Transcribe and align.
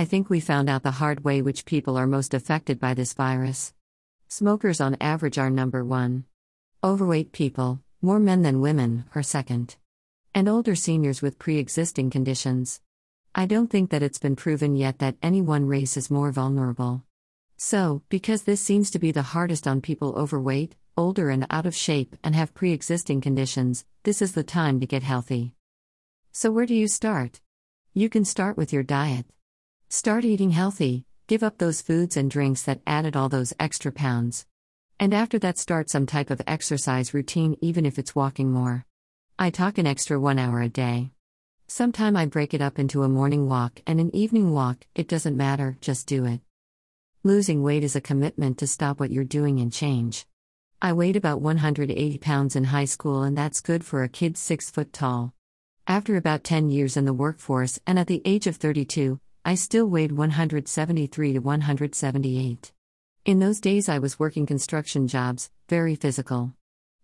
I 0.00 0.06
think 0.06 0.30
we 0.30 0.40
found 0.40 0.70
out 0.70 0.82
the 0.82 0.92
hard 0.92 1.24
way 1.24 1.42
which 1.42 1.66
people 1.66 1.98
are 1.98 2.06
most 2.06 2.32
affected 2.32 2.80
by 2.80 2.94
this 2.94 3.12
virus. 3.12 3.74
Smokers, 4.28 4.80
on 4.80 4.96
average, 4.98 5.36
are 5.36 5.50
number 5.50 5.84
one. 5.84 6.24
Overweight 6.82 7.32
people, 7.32 7.80
more 8.00 8.18
men 8.18 8.40
than 8.40 8.62
women, 8.62 9.04
are 9.14 9.22
second. 9.22 9.76
And 10.34 10.48
older 10.48 10.74
seniors 10.74 11.20
with 11.20 11.38
pre 11.38 11.58
existing 11.58 12.08
conditions. 12.08 12.80
I 13.34 13.44
don't 13.44 13.68
think 13.68 13.90
that 13.90 14.02
it's 14.02 14.18
been 14.18 14.36
proven 14.36 14.74
yet 14.74 15.00
that 15.00 15.18
any 15.22 15.42
one 15.42 15.66
race 15.66 15.98
is 15.98 16.10
more 16.10 16.32
vulnerable. 16.32 17.04
So, 17.58 18.00
because 18.08 18.44
this 18.44 18.62
seems 18.62 18.90
to 18.92 18.98
be 18.98 19.12
the 19.12 19.36
hardest 19.36 19.68
on 19.68 19.82
people 19.82 20.14
overweight, 20.16 20.76
older, 20.96 21.28
and 21.28 21.46
out 21.50 21.66
of 21.66 21.76
shape, 21.76 22.16
and 22.24 22.34
have 22.34 22.54
pre 22.54 22.72
existing 22.72 23.20
conditions, 23.20 23.84
this 24.04 24.22
is 24.22 24.32
the 24.32 24.44
time 24.44 24.80
to 24.80 24.86
get 24.86 25.02
healthy. 25.02 25.52
So, 26.32 26.50
where 26.50 26.64
do 26.64 26.74
you 26.74 26.88
start? 26.88 27.42
You 27.92 28.08
can 28.08 28.24
start 28.24 28.56
with 28.56 28.72
your 28.72 28.82
diet. 28.82 29.26
Start 29.92 30.24
eating 30.24 30.52
healthy, 30.52 31.04
give 31.26 31.42
up 31.42 31.58
those 31.58 31.82
foods 31.82 32.16
and 32.16 32.30
drinks 32.30 32.62
that 32.62 32.80
added 32.86 33.16
all 33.16 33.28
those 33.28 33.52
extra 33.58 33.90
pounds. 33.90 34.46
And 35.00 35.12
after 35.12 35.36
that, 35.40 35.58
start 35.58 35.90
some 35.90 36.06
type 36.06 36.30
of 36.30 36.40
exercise 36.46 37.12
routine, 37.12 37.56
even 37.60 37.84
if 37.84 37.98
it's 37.98 38.14
walking 38.14 38.52
more. 38.52 38.86
I 39.36 39.50
talk 39.50 39.78
an 39.78 39.88
extra 39.88 40.20
one 40.20 40.38
hour 40.38 40.60
a 40.60 40.68
day. 40.68 41.10
Sometime 41.66 42.16
I 42.16 42.26
break 42.26 42.54
it 42.54 42.62
up 42.62 42.78
into 42.78 43.02
a 43.02 43.08
morning 43.08 43.48
walk 43.48 43.82
and 43.84 43.98
an 43.98 44.14
evening 44.14 44.52
walk, 44.52 44.86
it 44.94 45.08
doesn't 45.08 45.36
matter, 45.36 45.76
just 45.80 46.06
do 46.06 46.24
it. 46.24 46.40
Losing 47.24 47.64
weight 47.64 47.82
is 47.82 47.96
a 47.96 48.00
commitment 48.00 48.58
to 48.58 48.68
stop 48.68 49.00
what 49.00 49.10
you're 49.10 49.24
doing 49.24 49.58
and 49.58 49.72
change. 49.72 50.24
I 50.80 50.92
weighed 50.92 51.16
about 51.16 51.40
180 51.40 52.16
pounds 52.18 52.54
in 52.54 52.62
high 52.62 52.84
school, 52.84 53.24
and 53.24 53.36
that's 53.36 53.60
good 53.60 53.84
for 53.84 54.04
a 54.04 54.08
kid 54.08 54.38
6 54.38 54.70
foot 54.70 54.92
tall. 54.92 55.34
After 55.88 56.14
about 56.14 56.44
10 56.44 56.70
years 56.70 56.96
in 56.96 57.06
the 57.06 57.12
workforce 57.12 57.80
and 57.88 57.98
at 57.98 58.06
the 58.06 58.22
age 58.24 58.46
of 58.46 58.54
32, 58.54 59.18
I 59.42 59.54
still 59.54 59.86
weighed 59.86 60.12
173 60.12 61.32
to 61.32 61.38
178. 61.38 62.72
In 63.24 63.38
those 63.38 63.58
days, 63.58 63.88
I 63.88 63.98
was 63.98 64.18
working 64.18 64.44
construction 64.44 65.08
jobs, 65.08 65.50
very 65.66 65.94
physical. 65.94 66.52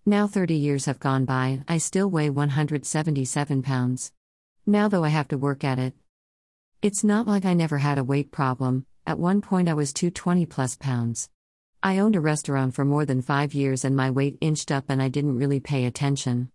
Now 0.05 0.27
30 0.27 0.55
years 0.55 0.85
have 0.85 1.01
gone 1.01 1.25
by, 1.25 1.63
I 1.67 1.79
still 1.79 2.11
weigh 2.11 2.29
177 2.29 3.63
pounds. 3.63 4.13
Now, 4.67 4.87
though, 4.87 5.03
I 5.03 5.09
have 5.09 5.29
to 5.29 5.39
work 5.39 5.65
at 5.65 5.79
it. 5.79 5.95
It's 6.83 7.03
not 7.03 7.27
like 7.27 7.47
I 7.47 7.55
never 7.55 7.79
had 7.79 7.97
a 7.97 8.05
weight 8.05 8.31
problem, 8.31 8.85
at 9.07 9.19
one 9.19 9.41
point, 9.41 9.69
I 9.69 9.75
was 9.75 9.95
220 9.95 10.45
plus 10.45 10.77
pounds. 10.77 11.31
I 11.83 11.99
owned 11.99 12.17
a 12.17 12.21
restaurant 12.21 12.75
for 12.75 12.85
more 12.85 13.07
than 13.07 13.23
five 13.23 13.55
years 13.55 13.83
and 13.83 13.97
my 13.97 14.11
weight 14.11 14.37
inched 14.43 14.71
up, 14.71 14.85
and 14.91 15.01
I 15.01 15.09
didn't 15.09 15.39
really 15.39 15.61
pay 15.61 15.87
attention. 15.87 16.51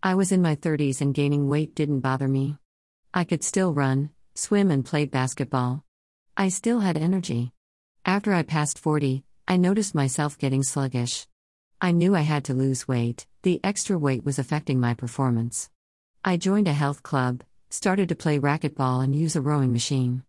I 0.00 0.14
was 0.14 0.30
in 0.30 0.42
my 0.42 0.54
30s 0.54 1.00
and 1.00 1.12
gaining 1.12 1.48
weight 1.48 1.74
didn't 1.74 2.00
bother 2.00 2.28
me. 2.28 2.58
I 3.12 3.24
could 3.24 3.42
still 3.42 3.74
run, 3.74 4.10
swim, 4.34 4.70
and 4.70 4.84
play 4.84 5.04
basketball. 5.04 5.84
I 6.36 6.48
still 6.48 6.80
had 6.80 6.96
energy. 6.96 7.52
After 8.04 8.34
I 8.34 8.42
passed 8.42 8.78
40, 8.78 9.24
I 9.46 9.56
noticed 9.56 9.94
myself 9.94 10.36
getting 10.36 10.62
sluggish. 10.62 11.26
I 11.80 11.92
knew 11.92 12.16
I 12.16 12.22
had 12.22 12.44
to 12.44 12.54
lose 12.54 12.88
weight, 12.88 13.26
the 13.42 13.60
extra 13.62 13.98
weight 13.98 14.24
was 14.24 14.38
affecting 14.38 14.80
my 14.80 14.94
performance. 14.94 15.70
I 16.24 16.36
joined 16.36 16.66
a 16.66 16.72
health 16.72 17.02
club, 17.02 17.42
started 17.70 18.08
to 18.08 18.14
play 18.14 18.38
racquetball, 18.38 19.04
and 19.04 19.14
use 19.14 19.36
a 19.36 19.40
rowing 19.40 19.72
machine. 19.72 20.24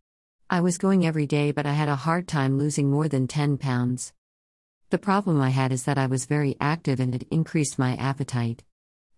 I 0.49 0.61
was 0.61 0.77
going 0.77 1.05
every 1.05 1.25
day, 1.25 1.51
but 1.51 1.65
I 1.65 1.73
had 1.73 1.89
a 1.89 1.95
hard 1.95 2.27
time 2.27 2.59
losing 2.59 2.91
more 2.91 3.07
than 3.07 3.27
10 3.27 3.57
pounds. 3.57 4.13
The 4.89 4.99
problem 4.99 5.41
I 5.41 5.49
had 5.49 5.71
is 5.71 5.83
that 5.83 5.97
I 5.97 6.05
was 6.05 6.25
very 6.25 6.55
active 6.61 6.99
and 6.99 7.15
it 7.15 7.27
increased 7.31 7.79
my 7.79 7.95
appetite. 7.95 8.63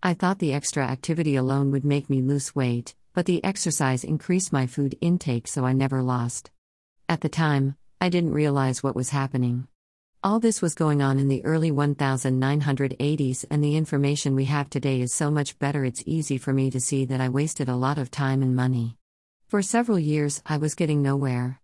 I 0.01 0.13
thought 0.13 0.39
the 0.39 0.53
extra 0.53 0.85
activity 0.85 1.35
alone 1.35 1.71
would 1.71 1.83
make 1.83 2.09
me 2.09 2.21
lose 2.21 2.55
weight, 2.55 2.95
but 3.17 3.25
the 3.25 3.43
exercise 3.43 4.03
increased 4.03 4.53
my 4.53 4.67
food 4.67 4.95
intake 5.01 5.47
so 5.47 5.65
I 5.65 5.73
never 5.73 6.03
lost. 6.03 6.51
At 7.09 7.21
the 7.21 7.29
time, 7.29 7.75
I 7.99 8.09
didn't 8.09 8.31
realize 8.31 8.83
what 8.83 8.95
was 8.95 9.09
happening. 9.09 9.67
All 10.23 10.39
this 10.39 10.61
was 10.61 10.75
going 10.75 11.01
on 11.01 11.17
in 11.17 11.27
the 11.27 11.43
early 11.43 11.71
1980s, 11.71 13.43
and 13.49 13.63
the 13.63 13.75
information 13.75 14.35
we 14.35 14.45
have 14.45 14.69
today 14.69 15.01
is 15.01 15.11
so 15.11 15.31
much 15.31 15.57
better, 15.57 15.83
it's 15.83 16.03
easy 16.05 16.37
for 16.37 16.53
me 16.53 16.69
to 16.69 16.79
see 16.79 17.05
that 17.05 17.19
I 17.19 17.29
wasted 17.29 17.69
a 17.69 17.75
lot 17.75 17.97
of 17.97 18.11
time 18.11 18.43
and 18.43 18.55
money. 18.55 18.97
For 19.47 19.63
several 19.63 19.97
years, 19.97 20.43
I 20.45 20.57
was 20.57 20.75
getting 20.75 21.01
nowhere. 21.01 21.59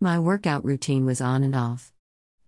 My 0.00 0.18
workout 0.18 0.64
routine 0.64 1.04
was 1.04 1.20
on 1.20 1.44
and 1.44 1.54
off. 1.54 1.92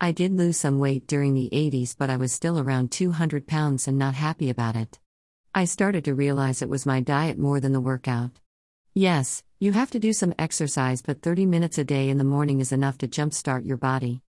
I 0.01 0.13
did 0.13 0.33
lose 0.33 0.57
some 0.57 0.79
weight 0.79 1.07
during 1.07 1.35
the 1.35 1.51
80s, 1.53 1.95
but 1.95 2.09
I 2.09 2.17
was 2.17 2.33
still 2.33 2.59
around 2.59 2.91
200 2.91 3.47
pounds 3.47 3.87
and 3.87 3.99
not 3.99 4.15
happy 4.15 4.49
about 4.49 4.77
it. 4.77 4.99
I 5.55 5.67
started 5.67 6.07
to 6.07 6.15
realize 6.15 6.63
it 6.63 6.71
was 6.71 6.87
my 6.87 7.01
diet 7.01 7.39
more 7.39 7.61
than 7.61 7.75
the 7.75 7.83
workout. 7.83 8.41
Yes, 8.99 9.43
you 9.59 9.73
have 9.73 9.91
to 9.91 9.99
do 9.99 10.15
some 10.15 10.33
exercise, 10.39 11.03
but 11.03 11.21
30 11.21 11.45
minutes 11.45 11.77
a 11.77 11.85
day 11.85 12.09
in 12.09 12.17
the 12.17 12.25
morning 12.25 12.61
is 12.61 12.73
enough 12.73 12.97
to 12.99 13.07
jumpstart 13.07 13.67
your 13.67 13.77
body. 13.77 14.23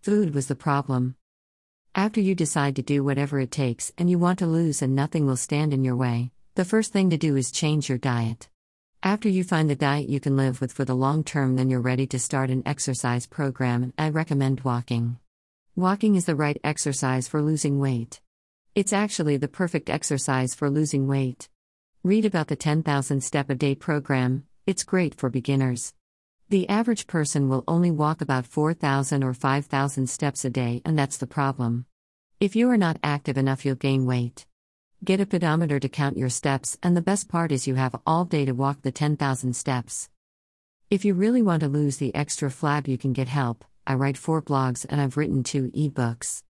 Food 0.00 0.34
was 0.34 0.46
the 0.46 0.54
problem. 0.54 1.16
After 1.94 2.22
you 2.22 2.34
decide 2.34 2.74
to 2.76 2.82
do 2.82 3.04
whatever 3.04 3.38
it 3.38 3.50
takes 3.50 3.92
and 3.98 4.08
you 4.08 4.18
want 4.18 4.38
to 4.38 4.46
lose 4.46 4.80
and 4.80 4.94
nothing 4.96 5.26
will 5.26 5.36
stand 5.36 5.74
in 5.74 5.84
your 5.84 5.94
way, 5.94 6.30
the 6.54 6.64
first 6.64 6.90
thing 6.90 7.10
to 7.10 7.18
do 7.18 7.36
is 7.36 7.50
change 7.50 7.90
your 7.90 7.98
diet. 7.98 8.48
After 9.02 9.28
you 9.28 9.44
find 9.44 9.68
the 9.68 9.76
diet 9.76 10.08
you 10.08 10.20
can 10.20 10.38
live 10.38 10.58
with 10.58 10.72
for 10.72 10.86
the 10.86 10.96
long 10.96 11.22
term, 11.22 11.56
then 11.56 11.68
you're 11.68 11.82
ready 11.82 12.06
to 12.06 12.18
start 12.18 12.48
an 12.48 12.62
exercise 12.64 13.26
program. 13.26 13.92
I 13.98 14.08
recommend 14.08 14.62
walking. 14.62 15.18
Walking 15.76 16.14
is 16.14 16.24
the 16.24 16.34
right 16.34 16.58
exercise 16.64 17.28
for 17.28 17.42
losing 17.42 17.78
weight. 17.78 18.22
It's 18.74 18.94
actually 18.94 19.36
the 19.36 19.48
perfect 19.48 19.90
exercise 19.90 20.54
for 20.54 20.70
losing 20.70 21.06
weight. 21.06 21.50
Read 22.04 22.26
about 22.26 22.48
the 22.48 22.56
10,000 22.56 23.22
step 23.22 23.48
a 23.48 23.54
day 23.54 23.74
program, 23.74 24.44
it's 24.66 24.84
great 24.84 25.14
for 25.14 25.30
beginners. 25.30 25.94
The 26.50 26.68
average 26.68 27.06
person 27.06 27.48
will 27.48 27.64
only 27.66 27.90
walk 27.90 28.20
about 28.20 28.44
4,000 28.44 29.24
or 29.24 29.32
5,000 29.32 30.06
steps 30.06 30.44
a 30.44 30.50
day, 30.50 30.82
and 30.84 30.98
that's 30.98 31.16
the 31.16 31.26
problem. 31.26 31.86
If 32.40 32.54
you 32.54 32.68
are 32.68 32.76
not 32.76 32.98
active 33.02 33.38
enough, 33.38 33.64
you'll 33.64 33.76
gain 33.76 34.04
weight. 34.04 34.44
Get 35.02 35.18
a 35.18 35.24
pedometer 35.24 35.80
to 35.80 35.88
count 35.88 36.18
your 36.18 36.28
steps, 36.28 36.76
and 36.82 36.94
the 36.94 37.00
best 37.00 37.26
part 37.26 37.50
is 37.50 37.66
you 37.66 37.76
have 37.76 37.98
all 38.06 38.26
day 38.26 38.44
to 38.44 38.52
walk 38.52 38.82
the 38.82 38.92
10,000 38.92 39.56
steps. 39.56 40.10
If 40.90 41.06
you 41.06 41.14
really 41.14 41.40
want 41.40 41.60
to 41.60 41.68
lose 41.68 41.96
the 41.96 42.14
extra 42.14 42.50
flab, 42.50 42.86
you 42.86 42.98
can 42.98 43.14
get 43.14 43.28
help. 43.28 43.64
I 43.86 43.94
write 43.94 44.18
four 44.18 44.42
blogs 44.42 44.84
and 44.86 45.00
I've 45.00 45.16
written 45.16 45.42
two 45.42 45.70
ebooks. 45.70 46.42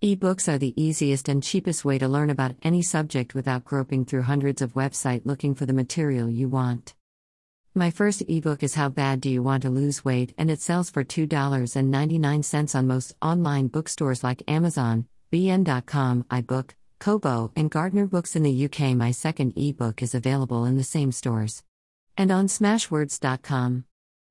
Ebooks 0.00 0.46
are 0.46 0.58
the 0.58 0.80
easiest 0.80 1.28
and 1.28 1.42
cheapest 1.42 1.84
way 1.84 1.98
to 1.98 2.06
learn 2.06 2.30
about 2.30 2.54
any 2.62 2.82
subject 2.82 3.34
without 3.34 3.64
groping 3.64 4.04
through 4.04 4.22
hundreds 4.22 4.62
of 4.62 4.74
websites 4.74 5.26
looking 5.26 5.56
for 5.56 5.66
the 5.66 5.72
material 5.72 6.30
you 6.30 6.48
want. 6.48 6.94
My 7.74 7.90
first 7.90 8.22
ebook 8.28 8.62
is 8.62 8.76
How 8.76 8.90
Bad 8.90 9.20
Do 9.20 9.28
You 9.28 9.42
Want 9.42 9.64
to 9.64 9.70
Lose 9.70 10.04
Weight 10.04 10.34
and 10.38 10.52
it 10.52 10.60
sells 10.60 10.88
for 10.88 11.02
$2.99 11.02 12.74
on 12.76 12.86
most 12.86 13.16
online 13.20 13.66
bookstores 13.66 14.22
like 14.22 14.40
Amazon, 14.46 15.06
bn.com, 15.32 16.22
iBook, 16.30 16.70
Kobo, 17.00 17.50
and 17.56 17.68
Gardner 17.68 18.06
Books 18.06 18.36
in 18.36 18.44
the 18.44 18.66
UK. 18.66 18.94
My 18.94 19.10
second 19.10 19.54
ebook 19.56 20.00
is 20.00 20.14
available 20.14 20.64
in 20.64 20.76
the 20.76 20.84
same 20.84 21.10
stores. 21.10 21.64
And 22.16 22.30
on 22.30 22.46
smashwords.com. 22.46 23.84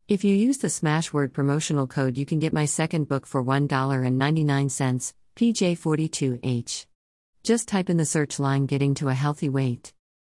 If 0.08 0.24
you 0.24 0.34
use 0.34 0.60
the 0.60 0.70
Smashword 0.70 1.34
promotional 1.34 1.88
code, 1.88 2.18
you 2.18 2.26
can 2.26 2.40
get 2.40 2.54
my 2.54 2.64
second 2.64 3.10
book 3.10 3.26
for 3.28 3.44
$1.99. 3.44 5.14
PJ42H. 5.38 6.88
Just 7.44 7.68
type 7.68 7.92
in 7.92 7.98
the 7.98 8.06
search 8.06 8.40
line 8.40 8.66
getting 8.66 8.96
to 8.96 9.10
a 9.10 9.14
healthy 9.14 9.50
weight. 9.50 9.94